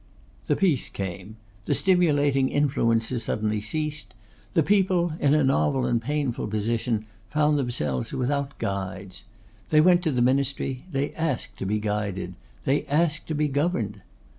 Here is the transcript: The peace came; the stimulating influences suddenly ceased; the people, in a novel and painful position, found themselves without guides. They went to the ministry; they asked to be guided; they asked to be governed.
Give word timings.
The 0.47 0.55
peace 0.55 0.89
came; 0.89 1.37
the 1.65 1.75
stimulating 1.75 2.49
influences 2.49 3.21
suddenly 3.21 3.61
ceased; 3.61 4.15
the 4.55 4.63
people, 4.63 5.13
in 5.19 5.35
a 5.35 5.43
novel 5.43 5.85
and 5.85 6.01
painful 6.01 6.47
position, 6.47 7.05
found 7.29 7.59
themselves 7.59 8.11
without 8.11 8.57
guides. 8.57 9.25
They 9.69 9.79
went 9.79 10.01
to 10.05 10.11
the 10.11 10.23
ministry; 10.23 10.85
they 10.91 11.13
asked 11.13 11.55
to 11.59 11.67
be 11.67 11.77
guided; 11.77 12.33
they 12.65 12.87
asked 12.87 13.27
to 13.27 13.35
be 13.35 13.47
governed. 13.47 14.01